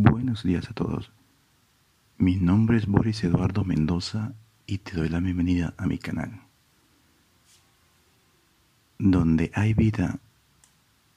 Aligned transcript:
Buenos 0.00 0.44
días 0.44 0.70
a 0.70 0.74
todos. 0.74 1.10
Mi 2.18 2.36
nombre 2.36 2.76
es 2.76 2.86
Boris 2.86 3.24
Eduardo 3.24 3.64
Mendoza 3.64 4.32
y 4.64 4.78
te 4.78 4.92
doy 4.92 5.08
la 5.08 5.18
bienvenida 5.18 5.74
a 5.76 5.88
mi 5.88 5.98
canal. 5.98 6.40
Donde 8.96 9.50
hay 9.56 9.74
vida, 9.74 10.20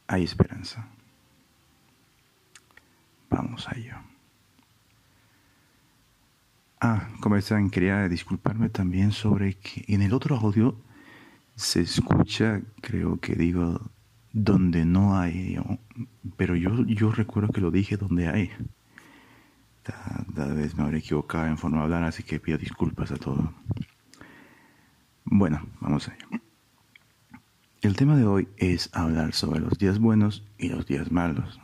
hay 0.08 0.24
esperanza. 0.24 0.88
Vamos 3.30 3.68
a 3.68 3.78
ello. 3.78 3.98
Ah, 6.80 7.08
como 7.20 7.36
están, 7.36 7.70
quería 7.70 8.10
disculparme 8.10 8.70
también 8.70 9.12
sobre 9.12 9.60
que 9.60 9.86
en 9.94 10.02
el 10.02 10.12
otro 10.12 10.38
audio 10.38 10.76
se 11.56 11.82
escucha, 11.82 12.64
creo 12.82 13.20
que 13.20 13.36
digo, 13.36 13.92
donde 14.34 14.86
no 14.86 15.20
hay, 15.20 15.60
pero 16.38 16.56
yo, 16.56 16.86
yo 16.86 17.12
recuerdo 17.12 17.52
que 17.52 17.62
lo 17.62 17.72
dije 17.72 17.98
donde 17.98 18.28
hay. 18.28 18.52
Tal, 19.84 20.54
vez 20.54 20.76
me 20.76 20.84
habré 20.84 21.00
equivocado 21.00 21.48
en 21.48 21.58
forma 21.58 21.78
de 21.78 21.84
hablar, 21.84 22.04
así 22.04 22.24
que 22.24 22.40
pido 22.40 22.58
disculpas 22.58 23.12
a 23.12 23.18
todos. 23.18 23.50
Bueno, 25.26 25.66
vamos 25.80 26.08
allá. 26.08 26.28
El 27.82 27.96
tema 27.96 28.16
de 28.16 28.26
hoy 28.26 28.48
es 28.58 28.90
hablar 28.94 29.34
sobre 29.34 29.60
los 29.60 29.80
días 29.80 29.98
buenos 29.98 30.44
y 30.58 30.70
los 30.70 30.86
días 30.86 31.12
malos. 31.12 31.60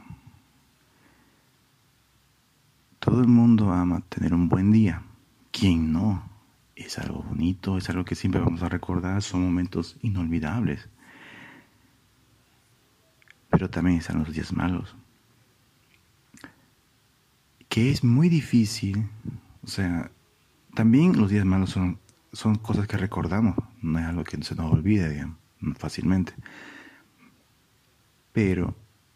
Todo 3.00 3.22
el 3.22 3.28
mundo 3.28 3.72
ama 3.72 4.02
tener 4.10 4.34
un 4.34 4.50
buen 4.50 4.72
día. 4.72 5.04
¿Quién 5.52 5.94
no? 5.94 6.28
Es 6.76 6.98
algo 6.98 7.22
bonito, 7.22 7.78
es 7.78 7.90
algo 7.90 8.04
que 8.04 8.16
siempre 8.16 8.42
vamos 8.42 8.64
a 8.64 8.70
recordar, 8.70 9.22
son 9.22 9.44
momentos 9.44 9.98
inolvidables. 10.02 10.90
Pero 13.58 13.72
también 13.72 13.98
están 13.98 14.20
los 14.20 14.32
días 14.32 14.54
malos. 14.54 14.96
Que 17.68 17.90
es 17.90 18.04
muy 18.04 18.30
difícil, 18.30 19.10
o 19.64 19.68
sea, 19.68 20.12
también 20.76 21.18
los 21.18 21.32
días 21.32 21.44
malos 21.44 21.72
son, 21.72 21.98
son 22.32 22.54
cosas 22.54 22.88
que 22.88 22.98
recordamos, 22.98 23.56
no 23.82 23.98
es 23.98 24.06
algo 24.06 24.24
que 24.24 24.40
se 24.44 24.54
nos 24.54 24.84
digamos, 24.84 25.38
fácilmente. 25.76 26.34
Pero 28.32 28.76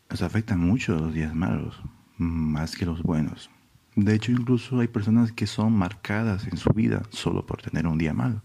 nos 0.09 0.23
afectan 0.23 0.59
mucho 0.59 0.95
los 0.95 1.13
días 1.13 1.35
malos, 1.35 1.79
más 2.17 2.75
que 2.75 2.87
los 2.87 3.03
buenos. 3.03 3.51
De 3.95 4.15
hecho, 4.15 4.31
incluso 4.31 4.79
hay 4.79 4.87
personas 4.87 5.31
que 5.31 5.45
son 5.45 5.71
marcadas 5.73 6.47
en 6.47 6.57
su 6.57 6.71
vida 6.71 7.03
solo 7.11 7.45
por 7.45 7.61
tener 7.61 7.85
un 7.85 7.99
día 7.99 8.15
malo. 8.15 8.41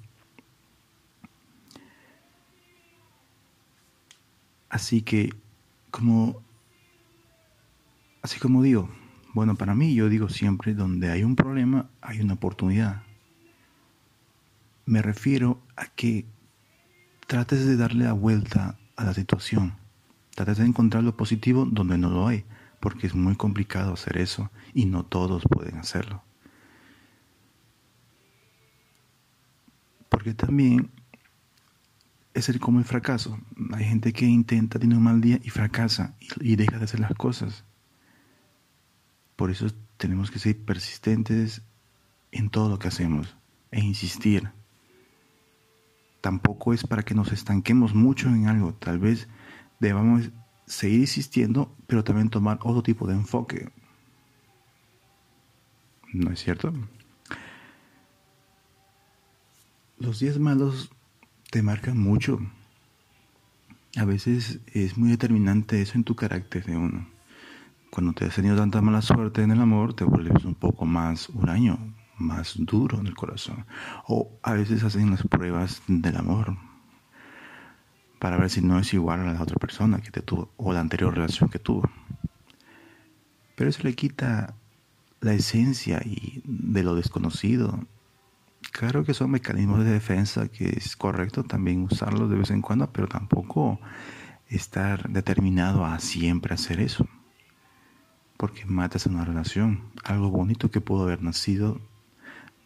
Así 4.68 5.00
que, 5.00 5.32
como, 5.96 6.42
así 8.20 8.38
como 8.38 8.62
digo, 8.62 8.90
bueno, 9.32 9.54
para 9.56 9.74
mí 9.74 9.94
yo 9.94 10.10
digo 10.10 10.28
siempre, 10.28 10.74
donde 10.74 11.10
hay 11.10 11.24
un 11.24 11.36
problema, 11.36 11.88
hay 12.02 12.20
una 12.20 12.34
oportunidad. 12.34 13.02
Me 14.84 15.00
refiero 15.00 15.62
a 15.74 15.86
que 15.86 16.26
trates 17.26 17.64
de 17.64 17.76
darle 17.78 18.04
la 18.04 18.12
vuelta 18.12 18.78
a 18.94 19.04
la 19.04 19.14
situación. 19.14 19.74
Trates 20.34 20.58
de 20.58 20.66
encontrar 20.66 21.02
lo 21.02 21.16
positivo 21.16 21.64
donde 21.64 21.96
no 21.96 22.10
lo 22.10 22.26
hay 22.26 22.44
porque 22.78 23.06
es 23.06 23.14
muy 23.14 23.34
complicado 23.34 23.94
hacer 23.94 24.18
eso 24.18 24.50
y 24.74 24.84
no 24.84 25.02
todos 25.02 25.44
pueden 25.48 25.78
hacerlo. 25.78 26.22
Porque 30.10 30.34
también 30.34 30.90
es 32.36 32.50
el, 32.50 32.60
como 32.60 32.78
el 32.78 32.84
fracaso. 32.84 33.38
Hay 33.72 33.84
gente 33.84 34.12
que 34.12 34.26
intenta, 34.26 34.78
tiene 34.78 34.96
un 34.96 35.02
mal 35.02 35.22
día 35.22 35.40
y 35.42 35.48
fracasa 35.48 36.14
y, 36.20 36.52
y 36.52 36.56
deja 36.56 36.78
de 36.78 36.84
hacer 36.84 37.00
las 37.00 37.14
cosas. 37.14 37.64
Por 39.36 39.50
eso 39.50 39.66
tenemos 39.96 40.30
que 40.30 40.38
ser 40.38 40.58
persistentes 40.58 41.62
en 42.32 42.50
todo 42.50 42.68
lo 42.68 42.78
que 42.78 42.88
hacemos 42.88 43.36
e 43.70 43.80
insistir. 43.80 44.50
Tampoco 46.20 46.74
es 46.74 46.86
para 46.86 47.02
que 47.02 47.14
nos 47.14 47.32
estanquemos 47.32 47.94
mucho 47.94 48.28
en 48.28 48.48
algo. 48.48 48.74
Tal 48.74 48.98
vez 48.98 49.28
debamos 49.80 50.30
seguir 50.66 51.00
insistiendo, 51.00 51.74
pero 51.86 52.04
también 52.04 52.28
tomar 52.28 52.58
otro 52.62 52.82
tipo 52.82 53.06
de 53.06 53.14
enfoque. 53.14 53.72
¿No 56.12 56.30
es 56.32 56.40
cierto? 56.40 56.72
Los 59.98 60.18
días 60.20 60.38
malos 60.38 60.90
te 61.50 61.62
marcan 61.62 61.98
mucho. 61.98 62.40
A 63.96 64.04
veces 64.04 64.60
es 64.72 64.98
muy 64.98 65.10
determinante 65.10 65.80
eso 65.80 65.94
en 65.94 66.04
tu 66.04 66.14
carácter 66.14 66.64
de 66.64 66.76
uno. 66.76 67.08
Cuando 67.90 68.12
te 68.12 68.26
has 68.26 68.34
tenido 68.34 68.56
tanta 68.56 68.82
mala 68.82 69.00
suerte 69.00 69.42
en 69.42 69.50
el 69.52 69.60
amor, 69.60 69.94
te 69.94 70.04
vuelves 70.04 70.44
un 70.44 70.54
poco 70.54 70.84
más 70.84 71.30
huraño, 71.30 71.94
más 72.18 72.54
duro 72.58 73.00
en 73.00 73.06
el 73.06 73.14
corazón. 73.14 73.64
O 74.06 74.38
a 74.42 74.52
veces 74.52 74.84
hacen 74.84 75.10
las 75.10 75.22
pruebas 75.22 75.82
del 75.86 76.16
amor, 76.16 76.56
para 78.18 78.38
ver 78.38 78.50
si 78.50 78.60
no 78.60 78.78
es 78.78 78.92
igual 78.92 79.20
a 79.20 79.32
la 79.32 79.42
otra 79.42 79.56
persona 79.56 80.00
que 80.00 80.10
te 80.10 80.20
tuvo 80.20 80.50
o 80.56 80.72
la 80.72 80.80
anterior 80.80 81.14
relación 81.14 81.48
que 81.48 81.58
tuvo. 81.58 81.88
Pero 83.54 83.70
eso 83.70 83.82
le 83.82 83.94
quita 83.94 84.54
la 85.20 85.32
esencia 85.32 86.02
y 86.04 86.42
de 86.44 86.82
lo 86.82 86.94
desconocido. 86.94 87.86
Claro 88.76 89.04
que 89.04 89.14
son 89.14 89.30
mecanismos 89.30 89.86
de 89.86 89.90
defensa 89.90 90.48
que 90.48 90.68
es 90.68 90.96
correcto 90.96 91.44
también 91.44 91.84
usarlos 91.84 92.28
de 92.28 92.36
vez 92.36 92.50
en 92.50 92.60
cuando, 92.60 92.92
pero 92.92 93.08
tampoco 93.08 93.80
estar 94.48 95.08
determinado 95.08 95.86
a 95.86 95.98
siempre 95.98 96.52
hacer 96.52 96.80
eso. 96.80 97.08
Porque 98.36 98.66
matas 98.66 99.06
una 99.06 99.24
relación, 99.24 99.80
algo 100.04 100.28
bonito 100.28 100.70
que 100.70 100.82
pudo 100.82 101.04
haber 101.04 101.22
nacido 101.22 101.80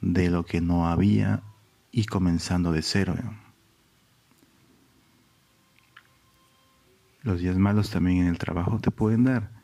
de 0.01 0.31
lo 0.31 0.45
que 0.45 0.61
no 0.61 0.89
había 0.89 1.45
y 1.93 2.07
comenzando 2.07 2.73
de 2.73 2.83
cero. 2.83 3.15
Los 7.23 7.39
días 7.39 7.57
malos 7.57 7.91
también 7.91 8.23
en 8.23 8.27
el 8.27 8.39
trabajo 8.39 8.81
te 8.81 8.91
pueden 8.91 9.23
dar. 9.23 9.60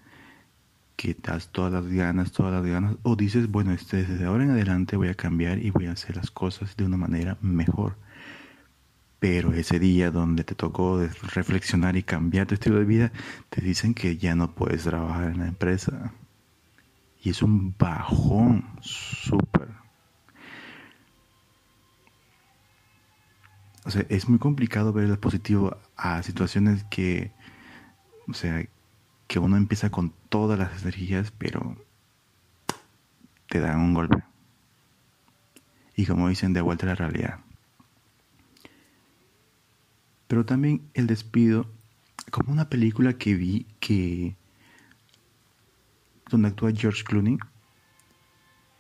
Que 0.97 1.15
das 1.15 1.51
todas 1.53 1.73
las 1.73 1.87
ganas, 1.87 2.33
todas 2.33 2.53
las 2.53 2.65
ganas. 2.65 2.97
O 3.03 3.17
dices, 3.17 3.51
bueno, 3.51 3.73
este, 3.73 4.05
desde 4.05 4.25
ahora 4.25 4.45
en 4.45 4.51
adelante 4.51 4.97
voy 4.97 5.09
a 5.09 5.15
cambiar 5.15 5.59
y 5.59 5.71
voy 5.71 5.87
a 5.87 5.93
hacer 5.93 6.17
las 6.17 6.31
cosas 6.31 6.77
de 6.77 6.85
una 6.85 6.97
manera 6.97 7.37
mejor. 7.43 7.97
Pero 9.19 9.53
ese 9.53 9.79
día 9.79 10.11
donde 10.11 10.45
te 10.45 10.55
tocó 10.55 11.01
reflexionar 11.35 11.97
y 11.97 12.03
cambiar 12.03 12.47
tu 12.47 12.55
estilo 12.55 12.79
de 12.79 12.85
vida, 12.85 13.13
te 13.51 13.61
dicen 13.61 13.95
que 13.95 14.17
ya 14.17 14.35
no 14.35 14.55
puedes 14.55 14.85
trabajar 14.85 15.31
en 15.31 15.39
la 15.39 15.49
empresa. 15.49 16.13
Y 17.23 17.31
es 17.31 17.43
un 17.43 17.75
bajón 17.79 18.65
súper. 18.81 19.69
O 23.85 23.91
sea, 23.91 24.05
es 24.09 24.29
muy 24.29 24.39
complicado 24.39 24.93
ver 24.93 25.05
el 25.05 25.19
positivo 25.19 25.77
a 25.97 26.23
situaciones 26.23 26.85
que 26.85 27.33
o 28.29 28.35
sea, 28.35 28.67
que 29.27 29.39
uno 29.39 29.57
empieza 29.57 29.91
con 29.91 30.13
todas 30.29 30.59
las 30.59 30.83
energías, 30.83 31.33
pero 31.33 31.77
te 33.49 33.61
dan 33.61 33.81
un 33.81 33.95
golpe. 33.95 34.23
Y 35.95 36.07
como 36.07 36.29
dicen, 36.29 36.53
de 36.53 36.61
vuelta 36.61 36.87
a 36.87 36.91
la 36.91 36.95
realidad. 36.95 37.41
Pero 40.27 40.45
también 40.45 40.91
el 40.95 41.07
despido, 41.07 41.71
como 42.31 42.53
una 42.53 42.69
película 42.69 43.15
que 43.15 43.35
vi 43.35 43.67
que 43.81 44.37
donde 46.29 46.49
actúa 46.49 46.73
George 46.73 47.05
Clooney, 47.05 47.39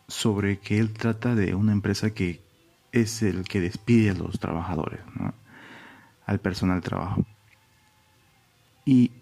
sobre 0.08 0.58
que 0.58 0.78
él 0.78 0.92
trata 0.92 1.34
de 1.34 1.54
una 1.54 1.72
empresa 1.72 2.12
que 2.12 2.44
es 2.92 3.22
el 3.22 3.44
que 3.44 3.60
despide 3.60 4.10
a 4.10 4.14
los 4.14 4.38
trabajadores, 4.40 5.00
al 6.26 6.40
personal 6.40 6.80
trabajo. 6.80 7.24
Y 8.84 9.12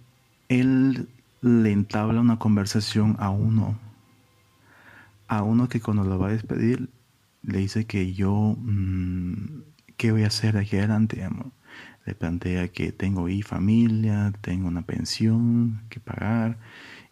le 1.45 1.73
entabla 1.73 2.23
una 2.23 2.39
conversación 2.39 3.17
a 3.19 3.29
uno, 3.29 3.79
a 5.29 5.43
uno 5.43 5.69
que 5.69 5.79
cuando 5.79 6.03
lo 6.03 6.19
va 6.19 6.29
a 6.29 6.33
despedir 6.33 6.89
le 7.43 7.59
dice 7.59 7.85
que 7.85 8.15
yo, 8.15 8.57
mm, 8.59 9.61
¿qué 9.99 10.11
voy 10.11 10.25
a 10.25 10.29
hacer 10.29 10.55
de 10.55 10.61
aquí 10.61 10.79
adelante? 10.79 11.29
Le 12.07 12.15
plantea 12.15 12.69
que 12.69 12.93
tengo 12.93 13.29
y 13.29 13.43
familia, 13.43 14.33
tengo 14.41 14.69
una 14.69 14.87
pensión 14.87 15.83
que 15.91 16.01
pagar 16.01 16.57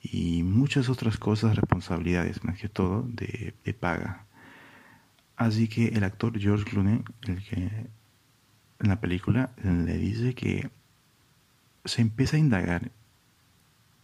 y 0.01 0.43
muchas 0.45 0.89
otras 0.89 1.19
cosas, 1.19 1.55
responsabilidades, 1.55 2.43
más 2.43 2.59
que 2.59 2.71
todo, 2.71 3.03
de, 3.03 3.55
de 3.63 3.75
paga. 3.75 4.25
Así 5.37 5.69
que 5.69 5.89
el 5.89 6.05
actor 6.05 6.39
George 6.39 6.65
Clooney, 6.65 7.03
el 7.29 7.45
que 7.45 7.57
en 8.81 8.89
la 8.89 8.99
película, 8.99 9.51
le 9.63 9.99
dice 9.99 10.35
que 10.35 10.71
se 11.85 12.01
empieza 12.01 12.37
a 12.37 12.41
indagar 12.41 12.93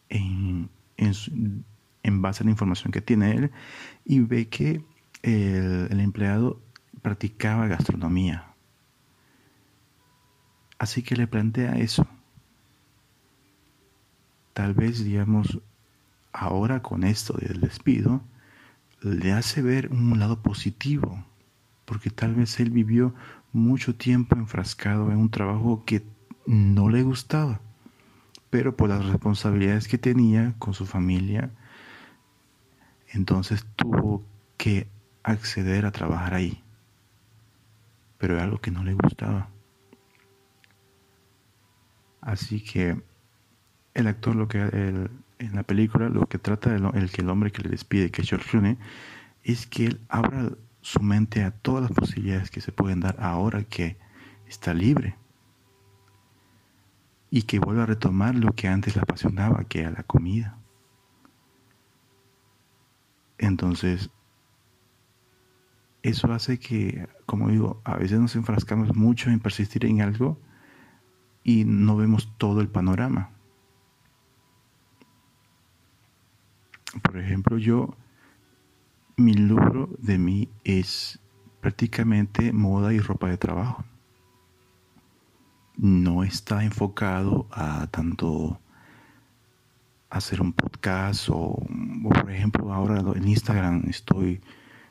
en, 0.08 0.70
en, 0.96 2.22
base 2.22 2.42
a 2.42 2.44
la 2.44 2.50
información 2.50 2.92
que 2.92 3.00
tiene 3.00 3.32
él 3.32 3.50
y 4.04 4.20
ve 4.20 4.48
que 4.48 4.82
el, 5.22 6.00
empleado 6.00 6.60
practicaba 7.02 7.66
gastronomía. 7.66 8.54
Así 10.78 11.02
que 11.02 11.16
le 11.16 11.26
plantea 11.26 11.78
eso. 11.78 12.06
Tal 14.52 14.74
vez, 14.74 15.04
digamos, 15.04 15.60
ahora 16.32 16.82
con 16.82 17.04
esto 17.04 17.34
del 17.34 17.60
despido, 17.60 18.22
le 19.00 19.32
hace 19.32 19.62
ver 19.62 19.90
un 19.92 20.18
lado 20.18 20.42
positivo, 20.42 21.24
porque 21.84 22.10
tal 22.10 22.34
vez 22.34 22.58
él 22.58 22.70
vivió 22.70 23.14
mucho 23.52 23.94
tiempo 23.94 24.36
enfrascado 24.36 25.10
en 25.10 25.18
un 25.18 25.30
trabajo 25.30 25.84
que 25.84 26.04
no 26.46 26.88
le 26.88 27.02
gustaba, 27.02 27.60
pero 28.50 28.76
por 28.76 28.88
las 28.88 29.04
responsabilidades 29.04 29.88
que 29.88 29.98
tenía 29.98 30.54
con 30.58 30.74
su 30.74 30.86
familia, 30.86 31.50
entonces 33.08 33.66
tuvo 33.76 34.24
que 34.56 34.88
acceder 35.22 35.84
a 35.86 35.92
trabajar 35.92 36.34
ahí, 36.34 36.62
pero 38.18 38.34
era 38.34 38.44
algo 38.44 38.60
que 38.60 38.70
no 38.70 38.84
le 38.84 38.94
gustaba. 38.94 39.48
Así 42.20 42.62
que 42.62 43.00
el 43.94 44.06
actor 44.06 44.36
lo 44.36 44.48
que 44.48 44.60
en 44.60 45.54
la 45.54 45.62
película 45.62 46.08
lo 46.08 46.26
que 46.26 46.38
trata 46.38 46.74
el 46.74 47.10
que 47.10 47.22
el 47.22 47.30
hombre 47.30 47.52
que 47.52 47.62
le 47.62 47.70
despide, 47.70 48.10
que 48.10 48.22
es 48.22 48.28
George 48.28 48.50
Clooney, 48.50 48.78
es 49.44 49.66
que 49.66 49.86
él 49.86 50.00
abra 50.08 50.50
su 50.80 51.00
mente 51.00 51.42
a 51.42 51.50
todas 51.50 51.82
las 51.82 51.92
posibilidades 51.92 52.50
que 52.50 52.60
se 52.60 52.72
pueden 52.72 53.00
dar 53.00 53.16
ahora 53.20 53.64
que 53.64 53.98
está 54.46 54.72
libre 54.74 55.16
y 57.30 57.42
que 57.42 57.58
vuelva 57.58 57.82
a 57.82 57.86
retomar 57.86 58.34
lo 58.34 58.52
que 58.54 58.68
antes 58.68 58.96
le 58.96 59.02
apasionaba, 59.02 59.64
que 59.64 59.80
era 59.80 59.90
la 59.90 60.02
comida. 60.02 60.58
Entonces, 63.38 64.10
eso 66.02 66.32
hace 66.32 66.58
que, 66.58 67.08
como 67.26 67.48
digo, 67.48 67.80
a 67.84 67.96
veces 67.96 68.18
nos 68.18 68.34
enfrascamos 68.36 68.94
mucho 68.96 69.30
en 69.30 69.40
persistir 69.40 69.84
en 69.84 70.00
algo 70.00 70.38
y 71.44 71.64
no 71.64 71.96
vemos 71.96 72.32
todo 72.38 72.60
el 72.60 72.68
panorama. 72.68 73.30
Por 77.02 77.18
ejemplo, 77.18 77.58
yo, 77.58 77.96
mi 79.16 79.34
logro 79.34 79.90
de 79.98 80.18
mí 80.18 80.48
es 80.64 81.20
prácticamente 81.60 82.52
moda 82.52 82.92
y 82.94 83.00
ropa 83.00 83.28
de 83.28 83.36
trabajo. 83.36 83.84
No 85.78 86.24
está 86.24 86.64
enfocado 86.64 87.46
a 87.52 87.86
tanto 87.86 88.60
hacer 90.10 90.40
un 90.40 90.52
podcast 90.52 91.28
o, 91.30 91.56
por 92.02 92.32
ejemplo, 92.32 92.72
ahora 92.72 93.00
en 93.14 93.28
Instagram 93.28 93.84
estoy 93.88 94.40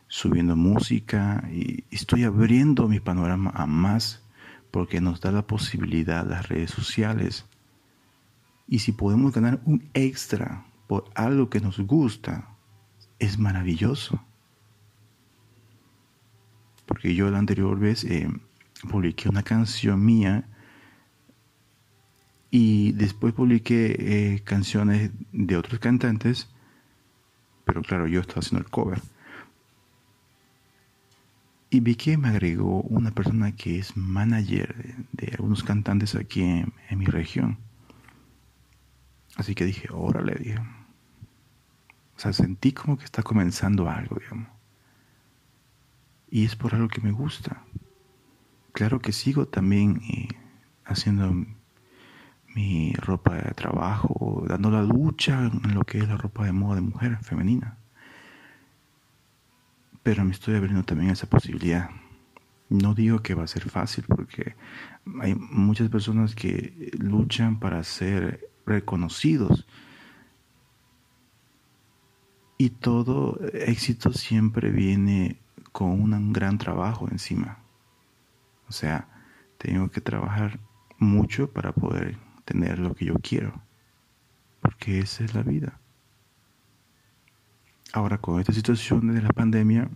subiendo 0.07 0.55
música 0.55 1.43
y 1.51 1.83
estoy 1.91 2.23
abriendo 2.23 2.87
mi 2.87 3.01
panorama 3.01 3.51
a 3.53 3.65
más 3.65 4.23
porque 4.71 5.01
nos 5.01 5.19
da 5.19 5.33
la 5.33 5.45
posibilidad 5.45 6.25
las 6.25 6.47
redes 6.47 6.71
sociales. 6.71 7.45
Y 8.65 8.79
si 8.79 8.93
podemos 8.93 9.33
ganar 9.33 9.59
un 9.65 9.89
extra 9.93 10.65
por 10.87 11.03
algo 11.15 11.49
que 11.49 11.59
nos 11.59 11.79
gusta, 11.81 12.47
es 13.19 13.37
maravilloso. 13.37 14.21
Porque 16.85 17.13
yo 17.13 17.29
la 17.29 17.39
anterior 17.39 17.77
vez 17.77 18.05
eh, 18.05 18.29
publiqué 18.89 19.27
una 19.27 19.43
canción 19.43 20.05
mía 20.05 20.47
y 22.49 22.93
después 22.93 23.33
publiqué 23.33 23.95
eh, 24.35 24.43
canciones 24.43 25.11
de 25.31 25.57
otros 25.57 25.79
cantantes, 25.79 26.49
pero 27.65 27.81
claro, 27.81 28.07
yo 28.07 28.21
estaba 28.21 28.39
haciendo 28.39 28.65
el 28.65 28.71
cover. 28.71 29.01
Y 31.69 31.81
vi 31.81 31.95
que 31.95 32.17
me 32.17 32.29
agregó 32.29 32.81
una 32.83 33.11
persona 33.11 33.51
que 33.51 33.79
es 33.79 33.97
manager 33.97 34.95
de, 35.11 35.33
algunos 35.33 35.63
cantantes 35.63 36.15
aquí 36.15 36.41
en, 36.41 36.73
mi 36.91 37.05
región. 37.05 37.57
Así 39.35 39.53
que 39.53 39.65
dije, 39.65 39.89
órale, 39.91 40.35
dije, 40.35 40.57
o 40.57 42.19
sea, 42.19 42.31
sentí 42.31 42.71
como 42.71 42.97
que 42.97 43.03
está 43.03 43.21
comenzando 43.21 43.89
algo, 43.89 44.15
digamos. 44.15 44.47
Y 46.31 46.45
es 46.45 46.55
por 46.55 46.73
algo 46.73 46.87
que 46.87 47.01
me 47.01 47.11
gusta. 47.11 47.63
Claro 48.71 48.99
que 48.99 49.11
sigo 49.11 49.47
también 49.47 50.01
eh, 50.09 50.29
haciendo 50.85 51.45
mi 52.57 52.91
ropa 52.93 53.35
de 53.35 53.53
trabajo, 53.53 54.43
dando 54.47 54.71
la 54.71 54.81
lucha 54.81 55.45
en 55.45 55.75
lo 55.75 55.83
que 55.83 55.99
es 55.99 56.07
la 56.07 56.17
ropa 56.17 56.43
de 56.43 56.51
moda 56.51 56.77
de 56.77 56.81
mujer 56.81 57.15
femenina. 57.21 57.77
Pero 60.01 60.25
me 60.25 60.31
estoy 60.31 60.55
abriendo 60.55 60.83
también 60.83 61.11
esa 61.11 61.29
posibilidad. 61.29 61.91
No 62.69 62.95
digo 62.95 63.19
que 63.19 63.35
va 63.35 63.43
a 63.43 63.47
ser 63.47 63.69
fácil 63.69 64.05
porque 64.07 64.55
hay 65.21 65.35
muchas 65.35 65.89
personas 65.89 66.33
que 66.33 66.89
luchan 66.97 67.59
para 67.59 67.83
ser 67.83 68.49
reconocidos 68.65 69.67
y 72.57 72.71
todo 72.71 73.39
éxito 73.53 74.13
siempre 74.13 74.71
viene 74.71 75.37
con 75.71 75.89
un 75.89 76.33
gran 76.33 76.57
trabajo 76.57 77.07
encima. 77.11 77.59
O 78.67 78.71
sea, 78.71 79.07
tengo 79.59 79.91
que 79.91 80.01
trabajar 80.01 80.59
mucho 80.97 81.51
para 81.51 81.71
poder 81.71 82.26
tener 82.47 82.79
lo 82.79 82.95
que 82.95 83.05
yo 83.05 83.15
quiero. 83.21 83.61
Porque 84.61 84.99
esa 84.99 85.23
es 85.23 85.35
la 85.35 85.43
vida. 85.43 85.79
Ahora, 87.93 88.17
con 88.17 88.39
esta 88.39 88.53
situación 88.53 89.13
de 89.13 89.21
la 89.21 89.29
pandemia, 89.29 89.89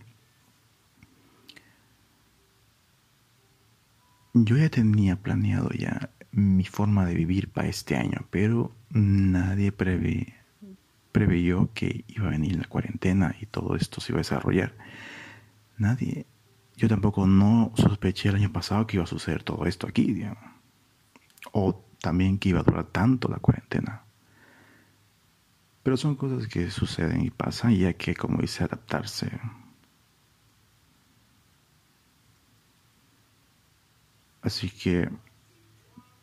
yo 4.34 4.58
ya 4.58 4.70
tenía 4.70 5.16
planeado 5.16 5.70
ya 5.72 6.12
mi 6.32 6.66
forma 6.66 7.06
de 7.06 7.16
vivir 7.16 7.50
para 7.50 7.68
este 7.68 7.96
año, 7.96 8.28
pero 8.30 8.74
nadie 8.90 9.72
prevé 9.72 10.36
preveyó 11.12 11.74
que 11.74 12.06
iba 12.08 12.28
a 12.28 12.32
venir 12.32 12.56
la 12.56 12.68
cuarentena 12.70 13.36
y 13.42 13.46
todo 13.46 13.76
esto 13.76 14.00
se 14.00 14.14
iba 14.14 14.20
a 14.20 14.24
desarrollar. 14.26 14.74
Nadie, 15.78 16.26
yo 16.78 16.88
tampoco 16.88 17.28
no 17.28 17.74
sospeché 17.76 18.30
el 18.30 18.36
año 18.36 18.54
pasado 18.54 18.88
que 18.88 18.96
iba 18.96 19.04
a 19.04 19.08
suceder 19.08 19.44
todo 19.44 19.66
esto 19.66 19.88
aquí, 19.88 20.14
digamos. 20.14 20.44
También 22.02 22.38
que 22.40 22.50
iba 22.50 22.60
a 22.60 22.64
durar 22.64 22.86
tanto 22.88 23.28
la 23.30 23.38
cuarentena. 23.38 24.04
Pero 25.84 25.98
son 25.98 26.16
cosas 26.16 26.48
que 26.48 26.70
suceden 26.70 27.24
y 27.26 27.32
pasan 27.32 27.72
y 27.72 27.86
hay 27.86 27.96
que, 27.96 28.16
como 28.16 28.42
dice, 28.42 28.64
adaptarse. 28.64 29.32
Así 34.42 34.70
que 34.70 35.10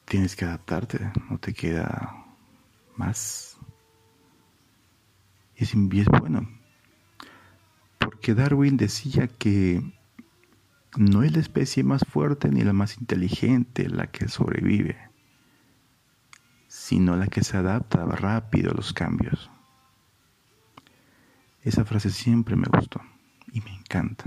tienes 0.05 0.35
que 0.37 0.45
adaptarte, 0.45 1.13
no 1.31 1.39
te 1.39 1.55
queda 1.55 2.25
más 2.97 3.59
y 5.59 5.65
es, 5.99 6.07
bueno. 6.07 6.49
Porque 7.99 8.35
Darwin 8.35 8.77
decía 8.77 9.27
que 9.27 9.83
no 10.97 11.25
es 11.25 11.33
la 11.33 11.41
especie 11.41 11.83
más 11.83 12.03
fuerte 12.09 12.49
ni 12.49 12.63
la 12.63 12.73
más 12.73 12.99
inteligente 12.99 13.89
la 13.89 14.07
que 14.07 14.29
sobrevive, 14.29 14.97
sino 16.79 17.17
la 17.17 17.27
que 17.27 17.43
se 17.43 17.57
adapta 17.57 18.07
rápido 18.07 18.71
a 18.71 18.75
los 18.75 18.93
cambios. 18.93 19.51
Esa 21.63 21.85
frase 21.85 22.11
siempre 22.11 22.55
me 22.55 22.69
gustó 22.73 23.01
y 23.53 23.61
me 23.61 23.75
encanta. 23.75 24.25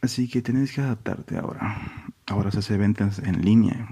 Así 0.00 0.28
que 0.28 0.40
tienes 0.40 0.72
que 0.72 0.80
adaptarte 0.80 1.36
ahora. 1.36 2.10
Ahora 2.26 2.50
se 2.50 2.60
hace 2.60 2.78
ventas 2.78 3.18
en 3.18 3.44
línea 3.44 3.88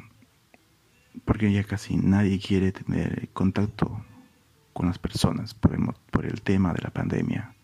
porque 1.26 1.52
ya 1.52 1.62
casi 1.62 1.96
nadie 1.96 2.40
quiere 2.40 2.72
tener 2.72 3.28
contacto 3.34 4.04
con 4.72 4.86
las 4.86 4.98
personas 4.98 5.52
por 5.52 6.24
el 6.24 6.40
tema 6.40 6.72
de 6.72 6.80
la 6.82 6.90
pandemia, 6.90 7.54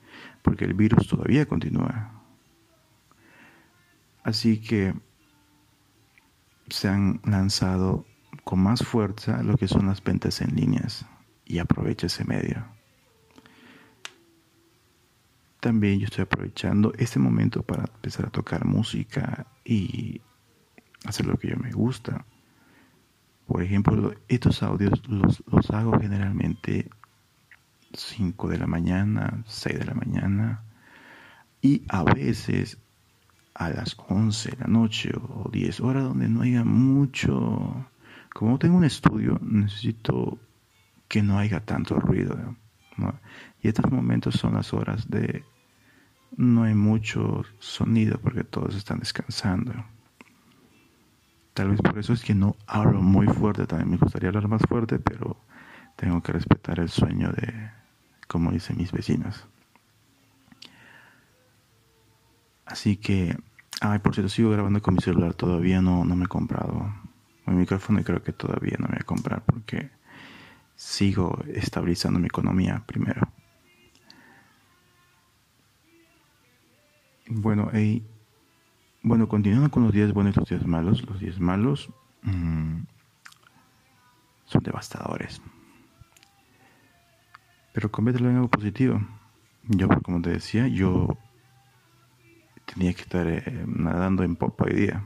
porque 0.43 0.67
el 0.67 0.75
virus 0.75 1.09
todavía 1.09 1.47
continúa. 1.47 2.13
Así 4.23 4.61
que 4.61 4.95
se 6.71 6.89
han 6.89 7.21
lanzado 7.25 8.07
con 8.45 8.61
más 8.61 8.83
fuerza 8.83 9.43
lo 9.43 9.57
que 9.57 9.69
son 9.69 9.87
las 9.87 10.03
ventas 10.03 10.41
en 10.41 10.55
líneas 10.55 11.07
y 11.45 11.59
aprovecha 11.59 12.07
ese 12.07 12.25
medio. 12.25 12.65
También 15.61 15.99
yo 15.99 16.05
estoy 16.05 16.23
aprovechando 16.23 16.93
este 16.99 17.19
momento 17.19 17.63
para 17.63 17.85
empezar 17.85 18.27
a 18.27 18.31
tocar 18.31 18.65
música 18.65 19.47
y 19.65 20.21
hacer 21.05 21.27
lo 21.27 21.37
que 21.37 21.49
yo 21.49 21.57
me 21.57 21.73
gusta. 21.73 22.25
Por 23.47 23.63
ejemplo, 23.63 24.15
estos 24.29 24.63
audios 24.63 25.03
los, 25.09 25.43
hago 25.71 25.99
generalmente 25.99 26.91
5 27.93 28.49
de 28.49 28.59
la 28.59 28.67
mañana, 28.67 29.43
6 29.47 29.79
de 29.79 29.85
la 29.85 29.95
mañana 29.95 30.63
y 31.61 31.83
a 31.89 32.05
veces 32.05 32.79
a 33.59 33.71
las 33.71 33.97
11 34.09 34.53
de 34.53 34.57
la 34.59 34.67
noche 34.69 35.11
o 35.15 35.51
10 35.51 35.81
horas 35.81 36.05
donde 36.05 36.29
no 36.29 36.43
haya 36.43 36.65
mucho... 36.65 37.87
Como 38.33 38.59
tengo 38.59 38.77
un 38.77 38.85
estudio, 38.85 39.39
necesito 39.43 40.39
que 41.09 41.23
no 41.23 41.39
haya 41.39 41.59
tanto 41.61 41.99
ruido. 41.99 42.57
Y 43.61 43.69
estos 43.69 43.91
momentos 43.91 44.37
son 44.37 44.55
las 44.55 44.73
horas 44.73 45.11
de... 45.11 45.45
No 46.37 46.63
hay 46.63 46.75
mucho 46.75 47.45
sonido 47.59 48.21
porque 48.21 48.45
todos 48.45 48.77
están 48.77 49.01
descansando. 49.01 49.73
Tal 51.53 51.71
vez 51.71 51.81
por 51.83 51.99
eso 51.99 52.13
es 52.13 52.23
que 52.23 52.37
no 52.37 52.55
hablo 52.69 53.03
muy 53.03 53.27
fuerte, 53.27 53.67
también 53.67 53.91
me 53.91 53.97
gustaría 53.97 54.29
hablar 54.29 54.47
más 54.47 54.63
fuerte, 54.69 55.01
pero 55.01 55.37
tengo 55.97 56.23
que 56.23 56.33
respetar 56.33 56.79
el 56.79 56.91
sueño 56.91 57.33
de, 57.33 57.73
como 58.29 58.53
dicen 58.53 58.77
mis 58.77 58.93
vecinos. 58.93 59.49
Así 62.65 62.97
que, 62.99 63.37
ay, 63.81 63.99
por 64.01 64.15
cierto, 64.15 64.29
sigo 64.29 64.51
grabando 64.51 64.81
con 64.83 64.95
mi 64.95 65.01
celular, 65.01 65.35
todavía 65.35 65.81
no, 65.81 66.05
no 66.05 66.17
me 66.17 66.25
he 66.25 66.29
comprado 66.29 66.93
un 67.47 67.59
micrófono 67.59 68.01
y 68.01 68.05
creo 68.05 68.23
que 68.23 68.33
todavía 68.33 68.77
no 68.79 68.87
me 68.87 68.93
voy 68.93 68.99
a 69.01 69.07
comprar 69.07 69.43
porque 69.45 69.91
sigo 70.75 71.39
estabilizando 71.53 72.19
mi 72.19 72.27
economía 72.27 72.83
primero. 72.87 73.29
Bueno, 77.31 77.71
bueno, 79.03 79.29
continuando 79.29 79.71
con 79.71 79.85
los 79.85 79.93
días 79.93 80.13
buenos 80.13 80.37
y 80.37 80.41
los 80.41 80.49
días 80.49 80.67
malos, 80.67 81.07
los 81.07 81.21
días 81.21 81.39
malos 81.39 81.91
mm, 82.23 82.79
son 84.47 84.63
devastadores. 84.63 85.43
Pero 87.73 87.91
conviértelo 87.91 88.31
en 88.31 88.37
algo 88.37 88.49
positivo. 88.49 89.01
Yo, 89.65 89.89
como 90.03 90.23
te 90.23 90.31
decía, 90.31 90.69
yo 90.69 91.19
tenía 92.75 92.93
que 92.93 93.03
estar 93.03 93.27
eh, 93.27 93.65
nadando 93.67 94.23
en 94.23 94.37
popa 94.37 94.65
hoy 94.65 94.75
día. 94.75 95.05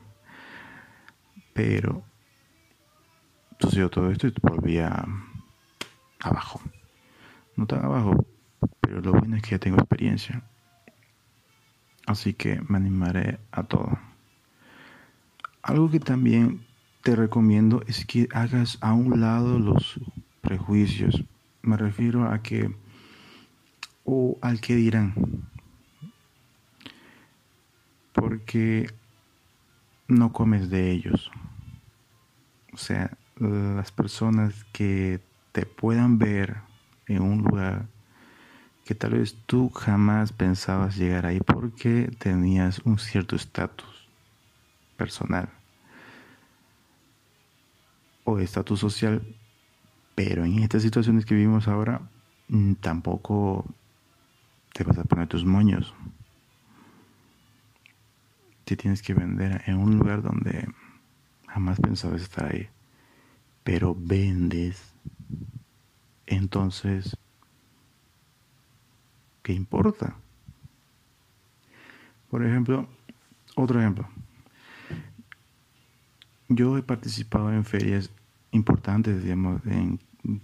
Pero 1.53 2.03
sucedió 3.59 3.91
todo 3.91 4.11
esto 4.11 4.27
y 4.27 4.35
volvía 4.43 5.05
abajo. 6.21 6.61
No 7.57 7.67
tan 7.67 7.85
abajo, 7.85 8.27
pero 8.81 9.01
lo 9.01 9.13
bueno 9.13 9.37
es 9.37 9.43
que 9.43 9.51
ya 9.51 9.59
tengo 9.59 9.77
experiencia. 9.77 10.43
Así 12.07 12.35
que 12.35 12.61
me 12.69 12.79
animaré 12.79 13.39
a 13.53 13.63
todo. 13.63 13.99
Algo 15.63 15.91
que 15.91 16.01
también 16.01 16.67
te 17.03 17.15
recomiendo 17.15 17.83
es 17.87 18.05
que 18.05 18.29
hagas 18.33 18.79
a 18.81 18.95
un 18.95 19.21
lado 19.21 19.59
los 19.59 20.01
prejuicios. 20.41 21.25
Me 21.63 21.77
refiero 21.77 22.29
a 22.29 22.43
que, 22.43 22.75
o 24.05 24.39
al 24.41 24.61
que 24.61 24.75
dirán. 24.75 25.52
Porque 28.23 28.89
no 30.07 30.33
comes 30.33 30.71
de 30.71 30.93
ellos. 30.93 31.29
O 32.73 32.77
sea, 32.77 33.19
las 33.35 33.91
personas 33.91 34.65
que 34.73 35.19
te 35.51 35.67
puedan 35.67 36.19
ver 36.19 36.59
en 37.09 37.21
un 37.21 37.43
lugar 37.43 37.87
que 38.85 38.95
tal 38.95 39.15
vez 39.15 39.37
tú 39.47 39.71
jamás 39.71 40.33
pensabas 40.33 40.97
llegar 40.97 41.27
ahí 41.27 41.41
porque 41.41 42.13
tenías 42.21 42.79
un 42.85 43.01
cierto 43.01 43.35
estatus 43.35 44.09
personal 44.97 45.49
o 48.23 48.39
estatus 48.39 48.79
social, 48.79 49.21
pero 50.15 50.45
en 50.45 50.61
estas 50.61 50.83
situaciones 50.83 51.27
que 51.27 51.35
vivimos 51.35 51.67
ahora 51.67 52.03
mm, 52.47 52.75
tampoco 52.75 53.67
te 54.75 54.85
vas 54.85 54.97
a 54.97 55.03
poner 55.03 55.27
tus 55.27 55.45
moños. 55.45 55.93
Te 58.65 58.77
tienes 58.77 59.03
que 59.03 59.15
vender 59.15 59.63
en 59.67 59.79
un 59.79 59.99
lugar 59.99 60.23
donde 60.23 60.69
jamás 61.49 61.81
pensabas 61.81 62.23
estar 62.23 62.53
ahí, 62.53 62.69
pero 63.65 63.95
vendes, 63.99 64.95
entonces 66.27 67.17
¿Qué 69.43 69.53
importa? 69.53 70.15
Por 72.31 72.47
ejemplo, 72.47 72.89
otro 73.57 73.81
ejemplo. 73.81 74.09
Yo 76.49 76.79
he 76.79 76.83
participado 76.83 77.53
en 77.53 77.65
ferias 77.65 78.11
importantes, 78.53 79.23
digamos, 79.23 79.61
en 79.67 79.99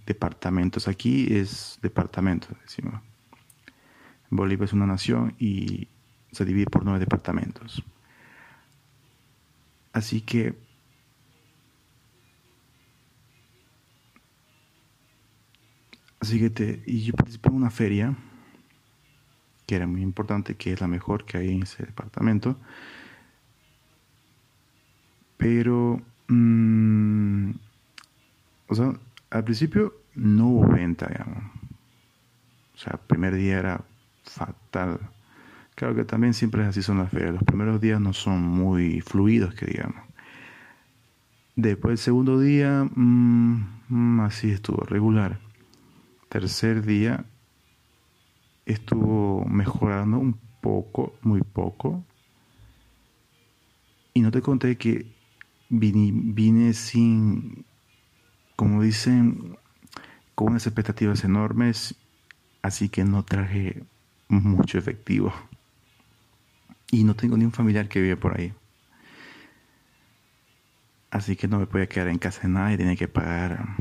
departamentos. 0.05 0.87
Aquí 0.87 1.33
es 1.33 1.79
departamento, 1.81 2.49
decimos. 2.61 3.01
Bolivia 4.29 4.65
es 4.65 4.73
una 4.73 4.85
nación 4.85 5.33
y 5.39 5.87
se 6.31 6.45
divide 6.45 6.65
por 6.65 6.83
nueve 6.83 6.99
departamentos. 6.99 7.83
Así 9.93 10.21
que 10.21 10.55
así 16.19 16.39
que 16.39 16.49
te 16.49 16.83
y 16.85 17.03
yo 17.03 17.13
participé 17.13 17.49
en 17.49 17.55
una 17.55 17.71
feria 17.71 18.15
que 19.65 19.75
era 19.75 19.87
muy 19.87 20.01
importante, 20.01 20.55
que 20.55 20.73
es 20.73 20.81
la 20.81 20.87
mejor 20.87 21.25
que 21.25 21.37
hay 21.37 21.51
en 21.51 21.63
ese 21.63 21.85
departamento. 21.85 22.57
Pero, 25.37 26.01
mm, 26.27 27.51
o 28.67 28.75
sea, 28.75 28.93
al 29.29 29.43
principio 29.43 29.93
no 30.15 30.47
hubo 30.47 30.67
venta, 30.73 31.07
digamos. 31.07 31.43
O 32.73 32.77
sea, 32.77 32.93
el 32.93 32.99
primer 32.99 33.35
día 33.35 33.59
era 33.59 33.85
fatal. 34.23 34.99
Claro 35.79 35.95
que 35.95 36.03
también 36.03 36.33
siempre 36.33 36.61
es 36.63 36.67
así 36.67 36.81
son 36.81 36.97
las 36.97 37.09
ferias. 37.09 37.35
Los 37.35 37.43
primeros 37.43 37.79
días 37.79 38.01
no 38.01 38.11
son 38.11 38.41
muy 38.41 38.99
fluidos, 38.99 39.55
que 39.55 39.65
digamos. 39.65 40.03
Después 41.55 41.93
el 41.93 41.97
segundo 41.99 42.37
día, 42.37 42.83
mm, 42.83 44.19
así 44.19 44.51
estuvo, 44.51 44.83
regular. 44.83 45.39
Tercer 46.27 46.85
día, 46.85 47.23
estuvo 48.65 49.45
mejorando 49.45 50.19
un 50.19 50.37
poco, 50.59 51.15
muy 51.21 51.43
poco. 51.43 52.03
Y 54.13 54.19
no 54.19 54.31
te 54.31 54.41
conté 54.41 54.75
que 54.75 55.05
vine, 55.69 56.73
sin, 56.73 57.63
como 58.57 58.83
dicen, 58.83 59.55
con 60.35 60.49
unas 60.49 60.67
expectativas 60.67 61.23
enormes, 61.23 61.95
así 62.63 62.89
que 62.89 63.05
no 63.05 63.23
traje 63.23 63.81
mucho 64.27 64.77
efectivo. 64.77 65.33
Y 66.91 67.03
no 67.03 67.15
tengo 67.15 67.37
ni 67.37 67.45
un 67.45 67.51
familiar 67.51 67.87
que 67.87 68.01
vive 68.01 68.17
por 68.17 68.39
ahí. 68.39 68.53
Así 71.11 71.35
que 71.35 71.47
no 71.47 71.59
me 71.59 71.65
podía 71.67 71.87
quedar 71.87 72.07
en 72.07 72.19
casa 72.19 72.41
de 72.43 72.49
nadie, 72.49 72.77
tenía 72.77 72.95
que 72.95 73.07
pagar 73.07 73.75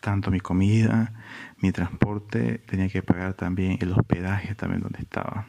tanto 0.00 0.30
mi 0.30 0.40
comida, 0.40 1.12
mi 1.58 1.72
transporte, 1.72 2.58
tenía 2.66 2.88
que 2.88 3.02
pagar 3.02 3.34
también 3.34 3.78
el 3.80 3.92
hospedaje 3.92 4.54
también 4.54 4.82
donde 4.82 5.00
estaba. 5.00 5.46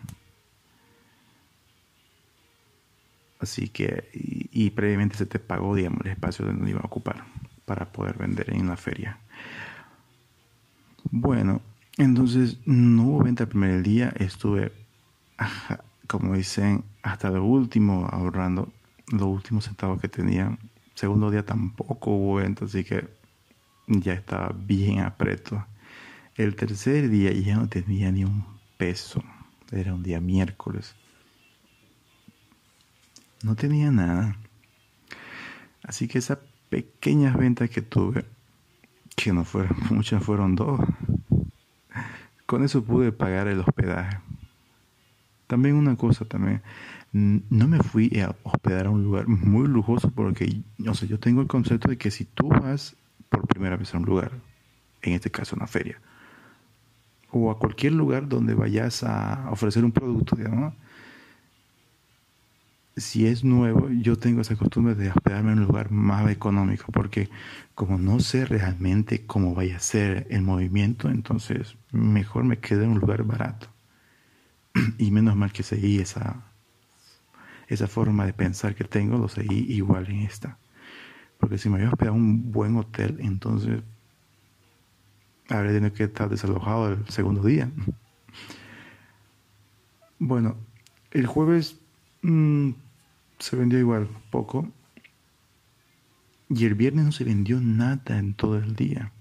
Así 3.40 3.70
que, 3.70 4.10
y, 4.14 4.70
previamente 4.70 5.18
se 5.18 5.26
te 5.26 5.40
pagó, 5.40 5.76
digamos, 5.76 6.02
el 6.06 6.12
espacio 6.12 6.46
donde 6.46 6.70
iba 6.70 6.82
a 6.82 6.86
ocupar 6.86 7.24
para 7.66 7.92
poder 7.92 8.18
vender 8.18 8.54
en 8.54 8.68
la 8.68 8.78
feria. 8.78 9.18
Bueno, 11.10 11.62
entonces 11.98 12.60
no 12.66 13.04
hubo 13.04 13.24
venta 13.24 13.44
el 13.44 13.50
primer 13.50 13.82
día, 13.82 14.14
estuve, 14.20 14.72
como 16.12 16.36
dicen, 16.36 16.84
hasta 17.04 17.30
lo 17.30 17.46
último 17.46 18.06
ahorrando 18.12 18.74
los 19.14 19.24
últimos 19.24 19.64
centavos 19.64 20.02
que 20.02 20.10
tenía. 20.10 20.58
Segundo 20.94 21.32
día 21.32 21.46
tampoco 21.46 22.12
hubo 22.12 22.36
venta, 22.36 22.66
así 22.66 22.84
que 22.84 23.08
ya 23.88 24.12
estaba 24.12 24.54
bien 24.54 25.00
apreto. 25.00 25.66
El 26.36 26.58
tercer 26.58 27.08
día 27.08 27.32
ya 27.32 27.56
no 27.56 27.70
tenía 27.70 28.12
ni 28.12 28.26
un 28.26 28.44
peso. 28.78 29.24
Era 29.72 29.94
un 29.94 30.04
día 30.04 30.20
miércoles. 30.20 30.96
No 33.42 33.56
tenía 33.56 33.90
nada. 33.90 34.36
Así 35.82 36.10
que 36.10 36.18
esas 36.18 36.40
pequeñas 36.68 37.38
ventas 37.38 37.70
que 37.70 37.82
tuve, 37.82 38.26
que 39.16 39.32
no 39.32 39.46
fueron 39.46 39.78
muchas, 39.92 40.22
fueron 40.22 40.56
dos. 40.56 40.82
Con 42.46 42.66
eso 42.66 42.84
pude 42.84 43.14
pagar 43.14 43.48
el 43.48 43.62
hospedaje. 43.62 44.20
También 45.52 45.76
una 45.76 45.98
cosa 45.98 46.24
también, 46.24 46.62
no 47.12 47.68
me 47.68 47.80
fui 47.80 48.22
a 48.22 48.34
hospedar 48.44 48.86
a 48.86 48.90
un 48.90 49.04
lugar 49.04 49.28
muy 49.28 49.68
lujoso 49.68 50.10
porque, 50.10 50.62
o 50.88 50.94
sea, 50.94 51.10
yo 51.10 51.20
tengo 51.20 51.42
el 51.42 51.48
concepto 51.48 51.90
de 51.90 51.98
que 51.98 52.10
si 52.10 52.24
tú 52.24 52.48
vas 52.48 52.96
por 53.28 53.46
primera 53.48 53.76
vez 53.76 53.94
a 53.94 53.98
un 53.98 54.06
lugar, 54.06 54.32
en 55.02 55.12
este 55.12 55.30
caso 55.30 55.58
una 55.58 55.68
feria, 55.68 56.00
o 57.32 57.52
a 57.52 57.60
cualquier 57.60 57.92
lugar 57.92 58.30
donde 58.30 58.54
vayas 58.54 59.04
a 59.04 59.50
ofrecer 59.52 59.84
un 59.84 59.92
producto, 59.92 60.38
digamos, 60.38 60.74
si 62.96 63.28
es 63.28 63.44
nuevo, 63.44 63.90
yo 63.90 64.18
tengo 64.18 64.40
esa 64.40 64.56
costumbre 64.56 64.96
de 64.96 65.10
hospedarme 65.10 65.52
en 65.52 65.60
un 65.60 65.66
lugar 65.66 65.92
más 65.92 66.32
económico, 66.32 66.94
porque 66.94 67.30
como 67.76 67.98
no 67.98 68.22
sé 68.22 68.46
realmente 68.46 69.26
cómo 69.26 69.54
vaya 69.54 69.76
a 69.76 69.80
ser 69.82 70.28
el 70.30 70.44
movimiento, 70.44 71.10
entonces 71.10 71.76
mejor 71.92 72.46
me 72.46 72.60
quedo 72.60 72.84
en 72.84 72.92
un 72.92 73.00
lugar 73.00 73.24
barato. 73.24 73.68
Y 74.98 75.12
menos 75.12 75.36
mal 75.36 75.52
que 75.52 75.64
seguí 75.64 76.00
esa, 76.00 76.44
esa 77.68 77.88
forma 77.88 78.26
de 78.26 78.34
pensar 78.34 78.76
que 78.76 78.84
tengo, 78.84 79.18
lo 79.18 79.28
seguí 79.28 79.66
igual 79.74 80.10
en 80.10 80.22
esta. 80.22 80.58
Porque 81.40 81.58
si 81.58 81.70
me 81.70 81.78
había 81.78 81.90
hospedado 81.90 82.16
un 82.16 82.52
buen 82.52 82.78
hotel, 82.78 83.18
entonces 83.20 83.82
habría 85.50 85.74
tenido 85.74 85.94
que 85.94 86.04
estar 86.04 86.30
desalojado 86.30 86.94
el 86.94 87.08
segundo 87.10 87.44
día. 87.44 87.70
Bueno, 90.20 90.56
el 91.12 91.26
jueves 91.26 91.80
mm, 92.22 92.72
se 93.40 93.56
vendió 93.56 93.80
igual, 93.80 94.08
poco. 94.30 94.72
Y 96.48 96.66
el 96.66 96.76
viernes 96.76 97.06
no 97.06 97.12
se 97.12 97.24
vendió 97.24 97.60
nada 97.60 98.20
en 98.20 98.34
todo 98.34 98.58
el 98.58 98.76
día. 98.76 99.12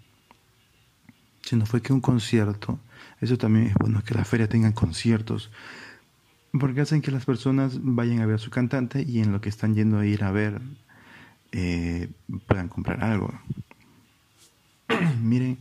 sino 1.42 1.64
fue 1.64 1.80
que 1.80 1.92
un 1.92 2.00
concierto, 2.00 2.78
eso 3.20 3.38
también 3.38 3.66
es 3.66 3.74
bueno 3.74 4.02
que 4.04 4.14
la 4.14 4.24
feria 4.24 4.48
tenga 4.48 4.72
conciertos, 4.72 5.50
porque 6.58 6.80
hacen 6.80 7.02
que 7.02 7.10
las 7.10 7.24
personas 7.24 7.78
vayan 7.82 8.20
a 8.20 8.26
ver 8.26 8.36
a 8.36 8.38
su 8.38 8.50
cantante 8.50 9.02
y 9.02 9.20
en 9.20 9.32
lo 9.32 9.40
que 9.40 9.48
están 9.48 9.74
yendo 9.74 9.98
a 9.98 10.06
ir 10.06 10.24
a 10.24 10.30
ver 10.30 10.60
eh, 11.52 12.08
puedan 12.46 12.68
comprar 12.68 13.02
algo. 13.04 13.32
Miren, 15.22 15.58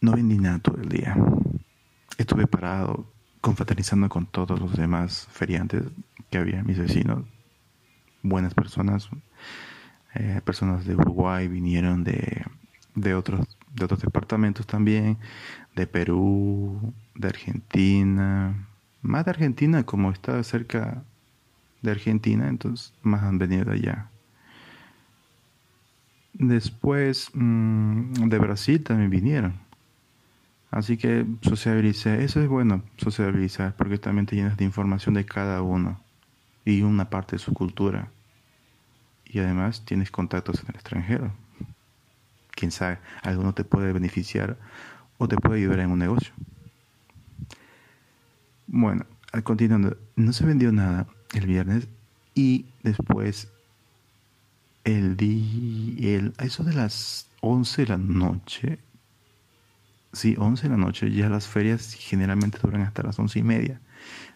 no 0.00 0.12
vendí 0.12 0.38
nada 0.38 0.58
todo 0.58 0.80
el 0.80 0.88
día. 0.88 1.16
Estuve 2.16 2.46
parado 2.46 3.12
confraternizando 3.40 4.08
con 4.08 4.26
todos 4.26 4.58
los 4.60 4.76
demás 4.76 5.28
feriantes 5.30 5.82
que 6.30 6.38
había, 6.38 6.62
mis 6.62 6.78
vecinos, 6.78 7.24
buenas 8.22 8.54
personas, 8.54 9.08
eh, 10.14 10.40
personas 10.44 10.84
de 10.84 10.94
Uruguay 10.94 11.48
vinieron 11.48 12.04
de, 12.04 12.44
de, 12.94 13.14
otros, 13.14 13.46
de 13.78 13.84
otros 13.84 14.00
departamentos 14.00 14.66
también, 14.66 15.18
de 15.74 15.86
Perú, 15.86 16.92
de 17.14 17.28
Argentina, 17.28 18.68
más 19.02 19.24
de 19.24 19.30
Argentina, 19.30 19.84
como 19.84 20.10
está 20.10 20.42
cerca 20.42 21.02
de 21.82 21.90
Argentina, 21.90 22.48
entonces 22.48 22.92
más 23.02 23.22
han 23.22 23.38
venido 23.38 23.66
de 23.66 23.72
allá. 23.72 24.10
Después 26.32 27.30
mm, 27.34 28.28
de 28.28 28.38
Brasil 28.38 28.82
también 28.82 29.10
vinieron. 29.10 29.68
Así 30.70 30.96
que 30.96 31.26
sociabilicé. 31.42 32.22
Eso 32.24 32.40
es 32.40 32.48
bueno, 32.48 32.82
sociabilizar, 32.96 33.74
porque 33.76 33.98
también 33.98 34.26
te 34.26 34.36
llenas 34.36 34.56
de 34.56 34.64
información 34.64 35.14
de 35.14 35.24
cada 35.24 35.62
uno 35.62 36.00
y 36.64 36.82
una 36.82 37.08
parte 37.08 37.36
de 37.36 37.40
su 37.40 37.54
cultura. 37.54 38.10
Y 39.24 39.38
además 39.38 39.84
tienes 39.84 40.10
contactos 40.10 40.60
en 40.60 40.66
el 40.68 40.74
extranjero. 40.74 41.32
Quién 42.58 42.72
sabe, 42.72 42.98
alguno 43.22 43.54
te 43.54 43.62
puede 43.62 43.92
beneficiar 43.92 44.58
o 45.16 45.28
te 45.28 45.36
puede 45.36 45.60
ayudar 45.60 45.78
en 45.78 45.92
un 45.92 46.00
negocio. 46.00 46.32
Bueno, 48.66 49.06
continuando, 49.44 49.96
no 50.16 50.32
se 50.32 50.44
vendió 50.44 50.72
nada 50.72 51.06
el 51.34 51.46
viernes 51.46 51.86
y 52.34 52.66
después 52.82 53.46
el 54.82 55.16
día, 55.16 56.16
el, 56.16 56.32
eso 56.40 56.64
de 56.64 56.74
las 56.74 57.28
11 57.42 57.82
de 57.82 57.88
la 57.90 57.96
noche, 57.96 58.80
sí, 60.12 60.34
11 60.36 60.64
de 60.64 60.68
la 60.70 60.78
noche, 60.78 61.12
ya 61.12 61.28
las 61.28 61.46
ferias 61.46 61.94
generalmente 61.94 62.58
duran 62.60 62.82
hasta 62.82 63.04
las 63.04 63.20
once 63.20 63.38
y 63.38 63.44
media. 63.44 63.80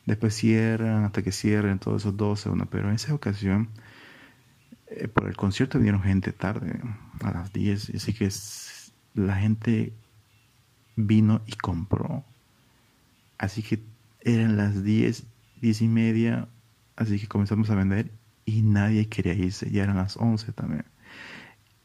Después 0.06 0.32
cierran, 0.36 1.02
hasta 1.02 1.22
que 1.22 1.32
cierren 1.32 1.80
todos 1.80 2.02
esos 2.02 2.16
12, 2.16 2.50
bueno, 2.50 2.68
pero 2.70 2.88
en 2.88 2.94
esa 2.94 3.14
ocasión, 3.14 3.68
eh, 4.96 5.08
por 5.08 5.26
el 5.28 5.36
concierto 5.36 5.78
vinieron 5.78 6.02
gente 6.02 6.32
tarde, 6.32 6.80
a 7.22 7.30
las 7.30 7.52
10, 7.52 7.92
así 7.94 8.12
que 8.12 8.28
la 9.14 9.36
gente 9.36 9.92
vino 10.96 11.42
y 11.46 11.52
compró. 11.52 12.24
Así 13.38 13.62
que 13.62 13.80
eran 14.20 14.56
las 14.56 14.84
10, 14.84 15.24
10 15.60 15.82
y 15.82 15.88
media, 15.88 16.48
así 16.96 17.18
que 17.18 17.26
comenzamos 17.26 17.70
a 17.70 17.74
vender 17.74 18.10
y 18.44 18.62
nadie 18.62 19.08
quería 19.08 19.34
irse, 19.34 19.70
ya 19.70 19.84
eran 19.84 19.96
las 19.96 20.16
11 20.16 20.52
también. 20.52 20.84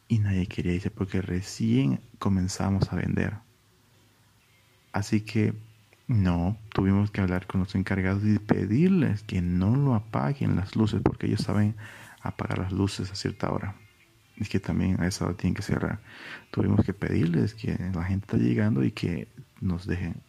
Y 0.08 0.20
nadie 0.20 0.48
quería 0.48 0.74
irse 0.74 0.92
porque 0.92 1.22
recién 1.22 2.00
comenzamos 2.20 2.92
a 2.92 2.96
vender. 2.96 3.34
Así 4.92 5.22
que 5.22 5.54
no, 6.08 6.58
tuvimos 6.74 7.12
que 7.12 7.22
hablar 7.22 7.48
con 7.48 7.62
los 7.62 7.76
encargados 7.76 8.24
y 8.24 8.40
pedirles 8.40 9.24
que 9.24 9.42
no 9.42 9.76
lo 9.76 9.94
apaguen 9.94 10.56
las 10.56 10.76
luces 10.76 11.02
porque 11.04 11.28
ellos 11.28 11.42
saben 11.42 11.76
apagar 12.28 12.60
las 12.60 12.72
luces 12.72 13.12
a 13.12 13.16
cierta 13.16 13.52
hora. 13.52 13.76
Y 14.36 14.46
que 14.46 14.60
también 14.60 15.02
a 15.02 15.08
esa 15.08 15.26
hora 15.26 15.36
tienen 15.36 15.56
que 15.56 15.64
cerrar. 15.64 16.00
Tuvimos 16.52 16.86
que 16.86 16.94
pedirles 16.94 17.56
que 17.56 17.76
la 17.94 18.04
gente 18.04 18.26
está 18.26 18.38
llegando 18.38 18.84
y 18.84 18.92
que 18.92 19.28
nos 19.62 19.88
dejen 19.88 20.22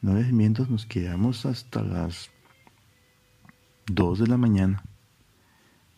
no 0.00 0.14
les 0.14 0.32
miento, 0.32 0.64
nos 0.68 0.86
quedamos 0.86 1.44
hasta 1.44 1.82
las 1.82 2.30
2 3.86 4.20
de 4.20 4.26
la 4.28 4.36
mañana. 4.36 4.84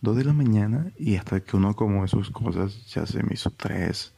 2 0.01 0.17
de 0.17 0.25
la 0.25 0.33
mañana 0.33 0.91
y 0.99 1.17
hasta 1.17 1.41
que 1.41 1.59
uno 1.59 1.77
como 1.77 2.03
esas 2.03 2.31
cosas 2.31 2.87
ya 2.87 3.05
se 3.05 3.23
me 3.23 3.35
hizo 3.35 3.51
3 3.51 4.15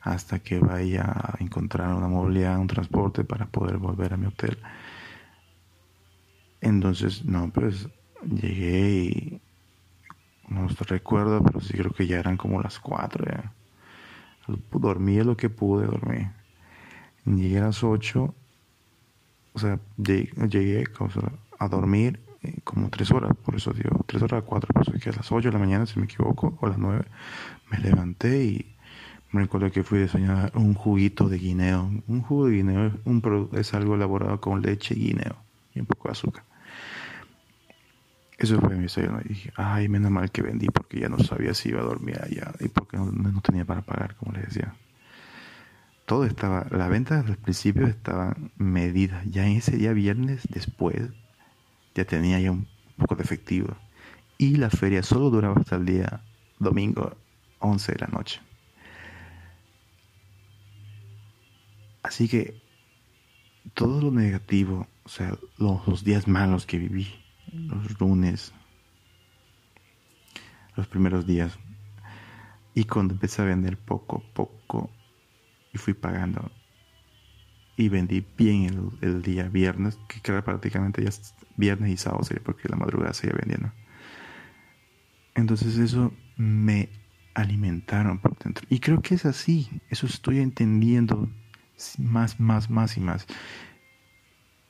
hasta 0.00 0.38
que 0.38 0.58
vaya 0.58 1.02
a 1.04 1.36
encontrar 1.40 1.94
una 1.94 2.08
movilidad, 2.08 2.58
un 2.58 2.66
transporte 2.66 3.24
para 3.24 3.46
poder 3.46 3.76
volver 3.76 4.14
a 4.14 4.16
mi 4.16 4.26
hotel. 4.26 4.56
Entonces, 6.62 7.26
no, 7.26 7.50
pues 7.50 7.88
llegué 8.22 9.04
y 9.04 9.42
no 10.48 10.68
recuerdo, 10.68 11.42
pero 11.42 11.60
sí 11.60 11.74
creo 11.76 11.92
que 11.92 12.06
ya 12.06 12.18
eran 12.18 12.36
como 12.36 12.62
las 12.62 12.78
4 12.78 13.24
ya. 13.24 13.52
Dormí 14.72 15.20
lo 15.22 15.36
que 15.36 15.50
pude 15.50 15.86
dormir. 15.86 16.28
Llegué 17.24 17.58
a 17.58 17.64
las 17.64 17.82
8 17.82 18.34
o 19.56 19.58
sea, 19.58 19.80
llegué, 19.96 20.84
a 21.58 21.68
dormir 21.68 22.20
eh, 22.42 22.58
como 22.62 22.90
tres 22.90 23.10
horas, 23.10 23.34
por 23.42 23.56
eso 23.56 23.72
digo, 23.72 24.04
tres 24.06 24.22
horas, 24.22 24.44
cuatro, 24.44 24.68
por 24.70 24.82
eso 24.82 24.92
que 24.92 25.08
a 25.08 25.12
las 25.14 25.32
ocho 25.32 25.48
de 25.48 25.52
la 25.54 25.58
mañana, 25.58 25.86
si 25.86 25.98
me 25.98 26.04
equivoco, 26.04 26.58
o 26.60 26.66
a 26.66 26.68
las 26.68 26.78
nueve, 26.78 27.06
me 27.70 27.78
levanté 27.78 28.44
y 28.44 28.76
me 29.32 29.40
recuerdo 29.40 29.70
que 29.70 29.82
fui 29.82 29.98
a 29.98 30.02
desayunar 30.02 30.52
un 30.54 30.74
juguito 30.74 31.30
de 31.30 31.38
guineo. 31.38 31.90
Un 32.06 32.20
jugo 32.20 32.48
de 32.48 32.56
guineo 32.56 32.86
es, 32.86 32.92
un, 33.06 33.48
es 33.52 33.72
algo 33.72 33.94
elaborado 33.94 34.38
con 34.42 34.60
leche 34.60 34.94
guineo 34.94 35.36
y 35.74 35.80
un 35.80 35.86
poco 35.86 36.08
de 36.08 36.12
azúcar. 36.12 36.44
Eso 38.38 38.60
fue 38.60 38.76
mi 38.76 38.82
desayuno. 38.82 39.20
Y 39.24 39.28
dije, 39.28 39.52
ay, 39.56 39.88
menos 39.88 40.10
mal 40.10 40.30
que 40.30 40.42
vendí 40.42 40.66
porque 40.68 41.00
ya 41.00 41.08
no 41.08 41.18
sabía 41.18 41.54
si 41.54 41.70
iba 41.70 41.80
a 41.80 41.84
dormir 41.84 42.20
allá 42.22 42.52
y 42.60 42.68
porque 42.68 42.96
no, 42.96 43.06
no 43.06 43.40
tenía 43.40 43.64
para 43.64 43.82
pagar, 43.82 44.14
como 44.16 44.32
les 44.32 44.46
decía 44.46 44.74
todo 46.06 46.24
estaba, 46.24 46.66
la 46.70 46.88
venta 46.88 47.20
al 47.20 47.36
principio 47.36 47.86
estaba 47.86 48.36
medida. 48.56 49.22
Ya 49.26 49.46
en 49.46 49.56
ese 49.56 49.76
día 49.76 49.92
viernes, 49.92 50.42
después, 50.48 51.10
ya 51.94 52.04
tenía 52.04 52.38
ya 52.40 52.52
un 52.52 52.66
poco 52.96 53.16
de 53.16 53.24
efectivo. 53.24 53.76
Y 54.38 54.56
la 54.56 54.70
feria 54.70 55.02
solo 55.02 55.30
duraba 55.30 55.56
hasta 55.60 55.76
el 55.76 55.84
día 55.84 56.22
domingo, 56.58 57.16
11 57.58 57.92
de 57.92 57.98
la 57.98 58.06
noche. 58.06 58.40
Así 62.02 62.28
que 62.28 62.62
todo 63.74 64.00
lo 64.00 64.12
negativo, 64.12 64.86
o 65.02 65.08
sea, 65.08 65.36
los 65.58 66.04
días 66.04 66.28
malos 66.28 66.66
que 66.66 66.78
viví, 66.78 67.08
los 67.52 68.00
lunes, 68.00 68.52
los 70.76 70.86
primeros 70.86 71.26
días, 71.26 71.58
y 72.74 72.84
cuando 72.84 73.14
empecé 73.14 73.42
a 73.42 73.46
vender 73.46 73.78
poco 73.78 74.22
poco, 74.34 74.90
y 75.72 75.78
fui 75.78 75.94
pagando. 75.94 76.50
Y 77.76 77.90
vendí 77.90 78.24
bien 78.36 78.92
el, 79.02 79.20
día 79.20 79.48
viernes, 79.48 79.98
que 80.08 80.32
era 80.32 80.42
prácticamente 80.42 81.04
ya 81.04 81.10
viernes 81.56 81.90
y 81.90 81.96
sábado, 81.98 82.26
porque 82.42 82.68
la 82.68 82.76
madrugada 82.76 83.12
seguía 83.12 83.36
vendiendo. 83.38 83.70
Entonces 85.34 85.76
eso 85.76 86.14
me 86.36 86.88
alimentaron 87.34 88.18
por 88.18 88.38
dentro. 88.38 88.66
Y 88.70 88.80
creo 88.80 89.02
que 89.02 89.14
es 89.14 89.26
así, 89.26 89.68
eso 89.90 90.06
estoy 90.06 90.40
entendiendo 90.40 91.28
más, 91.98 92.40
más, 92.40 92.70
más 92.70 92.96
y 92.96 93.00
más. 93.00 93.26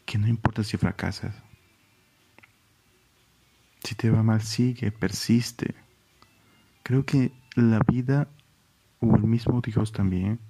Que 0.05 0.19
no 0.19 0.27
importa 0.27 0.65
si 0.65 0.77
fracasas. 0.77 1.46
Si 3.87 3.95
te 3.95 4.11
va 4.11 4.21
mal, 4.25 4.41
sigue, 4.41 4.91
persiste. 4.91 5.73
Creo 6.83 7.07
que 7.07 7.31
la 7.55 7.79
vida, 7.87 8.27
o 8.99 9.15
el 9.15 9.23
mismo 9.23 9.61
Dios 9.61 9.93
también, 9.93 10.41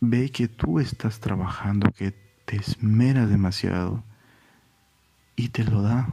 ve 0.00 0.30
que 0.30 0.48
tú 0.48 0.80
estás 0.80 1.20
trabajando, 1.20 1.92
que 1.92 2.14
te 2.46 2.56
esmeras 2.56 3.28
demasiado 3.28 4.02
y 5.36 5.50
te 5.50 5.62
lo 5.62 5.82
da. 5.82 6.08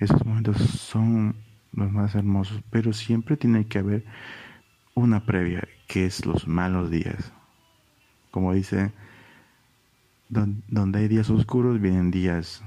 Esos 0.00 0.26
momentos 0.26 0.56
son 0.56 1.36
los 1.70 1.88
más 1.92 2.16
hermosos, 2.16 2.64
pero 2.68 2.92
siempre 2.92 3.36
tiene 3.36 3.68
que 3.68 3.78
haber 3.78 4.04
una 4.94 5.24
previa, 5.24 5.68
que 5.86 6.04
es 6.04 6.26
los 6.26 6.48
malos 6.48 6.90
días. 6.90 7.32
Como 8.32 8.52
dice, 8.52 8.92
donde 10.34 10.98
hay 10.98 11.08
días 11.08 11.30
oscuros 11.30 11.80
vienen 11.80 12.10
días 12.10 12.62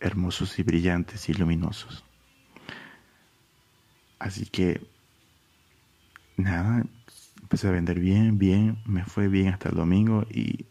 hermosos 0.00 0.58
y 0.58 0.62
brillantes 0.62 1.28
y 1.28 1.34
luminosos. 1.34 2.04
Así 4.18 4.46
que, 4.46 4.80
nada, 6.36 6.84
empecé 7.42 7.68
a 7.68 7.72
vender 7.72 8.00
bien, 8.00 8.38
bien, 8.38 8.78
me 8.86 9.04
fue 9.04 9.28
bien 9.28 9.48
hasta 9.48 9.68
el 9.68 9.74
domingo 9.74 10.24
y 10.30 10.64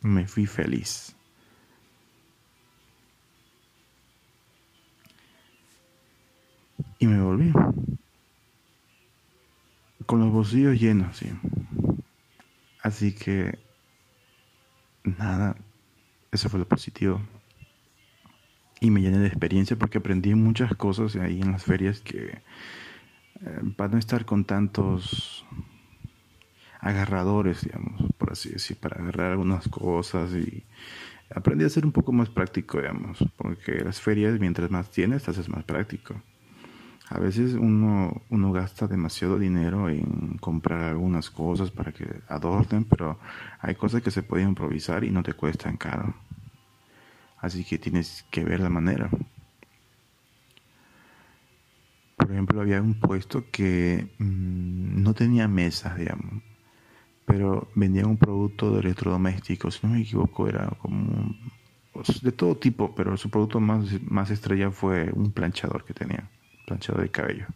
me 0.00 0.26
fui 0.26 0.46
feliz. 0.46 1.14
Y 6.98 7.06
me 7.06 7.20
volví. 7.20 7.52
Con 10.06 10.20
los 10.20 10.32
bolsillos 10.32 10.80
llenos, 10.80 11.16
sí. 11.16 11.28
Así 12.80 13.12
que, 13.12 13.58
nada, 15.06 15.56
eso 16.32 16.48
fue 16.48 16.58
lo 16.58 16.68
positivo. 16.68 17.20
Y 18.80 18.90
me 18.90 19.00
llené 19.00 19.18
de 19.18 19.28
experiencia 19.28 19.76
porque 19.76 19.98
aprendí 19.98 20.34
muchas 20.34 20.74
cosas 20.76 21.16
ahí 21.16 21.40
en 21.40 21.52
las 21.52 21.64
ferias 21.64 22.00
que 22.00 22.42
eh, 23.40 23.60
para 23.76 23.92
no 23.92 23.98
estar 23.98 24.24
con 24.24 24.44
tantos 24.44 25.46
agarradores, 26.80 27.62
digamos, 27.62 28.02
por 28.18 28.32
así 28.32 28.50
decir, 28.50 28.76
para 28.76 29.00
agarrar 29.00 29.32
algunas 29.32 29.66
cosas 29.68 30.32
y 30.32 30.64
aprendí 31.34 31.64
a 31.64 31.68
ser 31.68 31.84
un 31.84 31.92
poco 31.92 32.12
más 32.12 32.28
práctico, 32.28 32.78
digamos, 32.78 33.18
porque 33.36 33.80
las 33.82 34.00
ferias, 34.00 34.38
mientras 34.38 34.70
más 34.70 34.90
tienes, 34.90 35.28
haces 35.28 35.48
más 35.48 35.64
práctico. 35.64 36.14
A 37.08 37.18
veces 37.20 37.54
uno, 37.54 38.22
uno 38.30 38.52
gasta 38.52 38.88
demasiado 38.88 39.38
dinero 39.38 39.88
en 39.88 40.38
comprar 40.38 40.82
algunas 40.82 41.30
cosas 41.30 41.70
para 41.70 41.92
que 41.92 42.04
adornen, 42.28 42.84
pero 42.84 43.18
hay 43.60 43.76
cosas 43.76 44.02
que 44.02 44.10
se 44.10 44.24
pueden 44.24 44.48
improvisar 44.48 45.04
y 45.04 45.10
no 45.10 45.22
te 45.22 45.32
cuestan 45.34 45.76
caro. 45.76 46.14
Así 47.38 47.64
que 47.64 47.78
tienes 47.78 48.24
que 48.30 48.44
ver 48.44 48.60
la 48.60 48.70
manera. 48.70 49.08
Por 52.16 52.32
ejemplo, 52.32 52.60
había 52.60 52.82
un 52.82 52.94
puesto 52.94 53.50
que 53.52 54.08
mm, 54.18 55.02
no 55.02 55.14
tenía 55.14 55.46
mesas, 55.46 55.96
digamos, 55.96 56.42
pero 57.24 57.68
vendía 57.76 58.06
un 58.06 58.16
producto 58.16 58.72
de 58.72 58.80
electrodomésticos, 58.80 59.76
si 59.76 59.86
no 59.86 59.92
me 59.92 60.00
equivoco, 60.00 60.48
era 60.48 60.68
como 60.80 61.36
pues, 61.92 62.20
de 62.22 62.32
todo 62.32 62.56
tipo, 62.56 62.94
pero 62.94 63.16
su 63.16 63.30
producto 63.30 63.60
más, 63.60 63.86
más 64.02 64.30
estrella 64.30 64.70
fue 64.70 65.12
un 65.12 65.30
planchador 65.32 65.84
que 65.84 65.94
tenía, 65.94 66.28
planchador 66.66 67.02
de 67.02 67.08
cabello. 67.08 67.46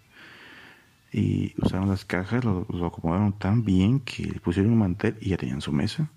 Y 1.13 1.55
usaron 1.61 1.89
las 1.89 2.05
cajas, 2.05 2.45
lo, 2.45 2.67
acomodaron 2.87 3.33
tan 3.33 3.65
bien 3.65 4.01
que 4.01 4.41
pusieron 4.43 4.73
un 4.73 4.79
mantel 4.79 5.17
y 5.21 5.31
ya 5.31 5.37
tenían 5.37 5.61
su 5.61 5.73
mesa. 5.73 6.11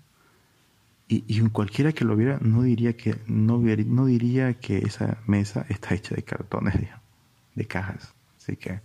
Y, 1.08 1.24
y 1.26 1.40
cualquiera 1.50 1.92
que 1.92 2.04
lo 2.04 2.16
viera 2.16 2.38
no 2.40 2.62
diría 2.62 2.96
que 2.96 3.16
no, 3.26 3.58
no 3.58 4.06
diría 4.06 4.54
que 4.54 4.78
esa 4.78 5.18
mesa 5.26 5.66
está 5.68 5.94
hecha 5.94 6.14
de 6.14 6.22
cartones, 6.22 6.74
de 7.54 7.64
cajas. 7.66 8.14
Así 8.38 8.56
que 8.56 8.80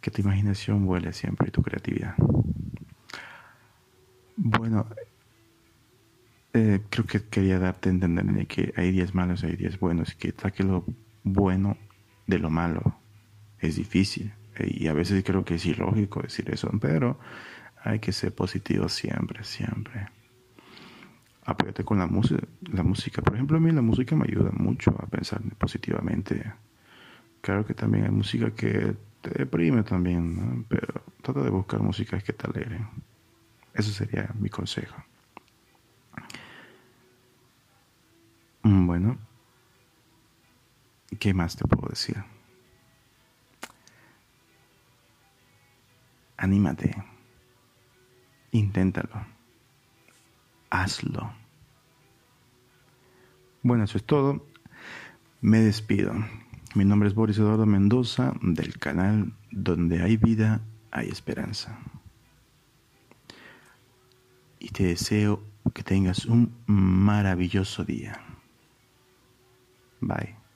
que 0.00 0.10
tu 0.10 0.22
imaginación 0.22 0.86
vuele 0.86 1.12
siempre 1.12 1.48
y 1.48 1.50
tu 1.50 1.62
creatividad. 1.62 2.14
Bueno, 4.36 4.86
eh, 6.52 6.80
creo 6.88 7.04
que 7.04 7.22
quería 7.24 7.58
darte 7.58 7.88
a 7.88 7.92
entender 7.92 8.46
que 8.46 8.72
hay 8.76 8.92
días 8.92 9.14
malos, 9.14 9.42
hay 9.44 9.56
días 9.56 9.78
buenos, 9.78 10.14
que 10.14 10.32
saque 10.32 10.62
lo 10.62 10.84
bueno 11.24 11.76
de 12.28 12.38
lo 12.38 12.50
malo. 12.50 12.94
Es 13.58 13.74
difícil 13.74 14.32
y 14.64 14.88
a 14.88 14.92
veces 14.92 15.22
creo 15.24 15.44
que 15.44 15.54
es 15.54 15.66
ilógico 15.66 16.22
decir 16.22 16.50
eso, 16.50 16.70
pero 16.80 17.18
hay 17.82 17.98
que 17.98 18.12
ser 18.12 18.34
positivo 18.34 18.88
siempre, 18.88 19.44
siempre. 19.44 20.08
Apóyate 21.44 21.84
con 21.84 21.98
la 21.98 22.06
música, 22.06 22.46
la 22.70 22.82
música. 22.82 23.22
Por 23.22 23.34
ejemplo, 23.34 23.56
a 23.56 23.60
mí 23.60 23.70
la 23.70 23.82
música 23.82 24.14
me 24.14 24.24
ayuda 24.24 24.50
mucho 24.52 24.94
a 25.00 25.06
pensar 25.06 25.40
positivamente. 25.56 26.52
Claro 27.40 27.64
que 27.64 27.74
también 27.74 28.04
hay 28.04 28.10
música 28.10 28.50
que 28.50 28.94
te 29.22 29.30
deprime 29.30 29.82
también, 29.82 30.66
pero 30.68 31.02
trata 31.22 31.42
de 31.42 31.50
buscar 31.50 31.80
música 31.80 32.20
que 32.20 32.32
te 32.32 32.46
alegre. 32.46 32.80
Eso 33.72 33.90
sería 33.92 34.30
mi 34.38 34.50
consejo. 34.50 34.96
Mm, 38.64 38.86
bueno, 38.86 39.18
¿qué 41.18 41.34
más 41.34 41.56
te 41.56 41.66
puedo 41.66 41.88
decir? 41.88 42.16
Anímate. 46.36 46.94
Inténtalo. 48.52 49.26
Hazlo. 50.70 51.32
Bueno, 53.62 53.84
eso 53.84 53.98
es 53.98 54.04
todo. 54.04 54.46
Me 55.40 55.58
despido. 55.58 56.14
Mi 56.74 56.84
nombre 56.84 57.08
es 57.08 57.14
Boris 57.14 57.38
Eduardo 57.38 57.66
Mendoza 57.66 58.34
del 58.42 58.78
canal 58.78 59.32
Donde 59.50 60.02
hay 60.02 60.16
vida, 60.16 60.60
hay 60.90 61.08
esperanza 61.08 61.78
y 64.58 64.68
te 64.68 64.84
deseo 64.84 65.42
que 65.72 65.82
tengas 65.82 66.26
un 66.26 66.52
maravilloso 66.66 67.84
día. 67.84 68.20
Bye. 70.00 70.47